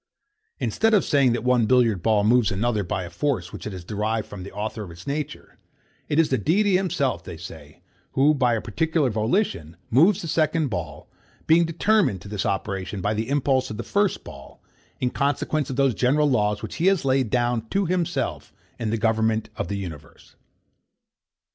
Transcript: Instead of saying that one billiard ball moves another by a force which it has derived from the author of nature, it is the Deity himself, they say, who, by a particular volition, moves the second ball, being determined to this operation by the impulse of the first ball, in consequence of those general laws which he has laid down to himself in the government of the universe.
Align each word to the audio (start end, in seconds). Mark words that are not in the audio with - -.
Instead 0.57 0.95
of 0.95 1.05
saying 1.05 1.31
that 1.31 1.43
one 1.43 1.67
billiard 1.67 2.01
ball 2.01 2.23
moves 2.23 2.49
another 2.51 2.83
by 2.83 3.03
a 3.03 3.09
force 3.11 3.53
which 3.53 3.67
it 3.67 3.71
has 3.71 3.83
derived 3.85 4.27
from 4.27 4.41
the 4.41 4.51
author 4.51 4.81
of 4.81 5.05
nature, 5.05 5.59
it 6.09 6.17
is 6.17 6.29
the 6.29 6.39
Deity 6.39 6.75
himself, 6.75 7.23
they 7.23 7.37
say, 7.37 7.83
who, 8.13 8.33
by 8.33 8.55
a 8.55 8.61
particular 8.63 9.11
volition, 9.11 9.77
moves 9.91 10.23
the 10.23 10.27
second 10.27 10.69
ball, 10.69 11.07
being 11.45 11.65
determined 11.65 12.19
to 12.19 12.27
this 12.27 12.47
operation 12.47 12.99
by 12.99 13.13
the 13.13 13.29
impulse 13.29 13.69
of 13.69 13.77
the 13.77 13.83
first 13.83 14.23
ball, 14.23 14.59
in 14.99 15.11
consequence 15.11 15.69
of 15.69 15.75
those 15.75 15.93
general 15.93 16.27
laws 16.27 16.63
which 16.63 16.77
he 16.77 16.87
has 16.87 17.05
laid 17.05 17.29
down 17.29 17.67
to 17.69 17.85
himself 17.85 18.51
in 18.79 18.89
the 18.89 18.97
government 18.97 19.49
of 19.55 19.67
the 19.67 19.77
universe. 19.77 20.35